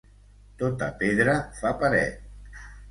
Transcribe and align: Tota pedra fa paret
Tota 0.61 0.89
pedra 1.03 1.37
fa 1.61 1.77
paret 1.85 2.63